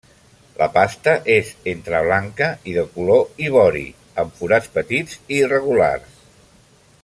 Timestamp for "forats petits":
4.41-5.21